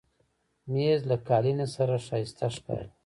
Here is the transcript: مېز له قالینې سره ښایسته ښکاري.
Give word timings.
مېز 0.71 0.99
له 1.09 1.15
قالینې 1.27 1.67
سره 1.75 1.95
ښایسته 2.05 2.47
ښکاري. 2.55 2.89